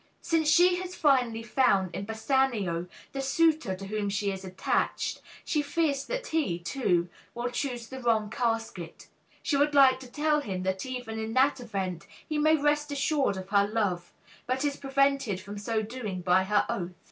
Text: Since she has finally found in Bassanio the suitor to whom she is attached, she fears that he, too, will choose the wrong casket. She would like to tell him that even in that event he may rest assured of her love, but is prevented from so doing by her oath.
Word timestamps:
Since 0.23 0.49
she 0.49 0.77
has 0.77 0.95
finally 0.95 1.43
found 1.43 1.93
in 1.95 2.05
Bassanio 2.05 2.87
the 3.11 3.21
suitor 3.21 3.75
to 3.75 3.85
whom 3.85 4.09
she 4.09 4.31
is 4.31 4.43
attached, 4.43 5.21
she 5.45 5.61
fears 5.61 6.05
that 6.05 6.25
he, 6.25 6.57
too, 6.57 7.07
will 7.35 7.51
choose 7.51 7.87
the 7.87 8.01
wrong 8.01 8.31
casket. 8.31 9.09
She 9.43 9.57
would 9.57 9.75
like 9.75 9.99
to 9.99 10.09
tell 10.09 10.39
him 10.41 10.63
that 10.63 10.87
even 10.87 11.19
in 11.19 11.35
that 11.35 11.59
event 11.59 12.07
he 12.27 12.39
may 12.39 12.55
rest 12.55 12.91
assured 12.91 13.37
of 13.37 13.49
her 13.49 13.67
love, 13.67 14.11
but 14.47 14.65
is 14.65 14.75
prevented 14.75 15.39
from 15.39 15.59
so 15.59 15.83
doing 15.83 16.21
by 16.21 16.45
her 16.45 16.65
oath. 16.67 16.93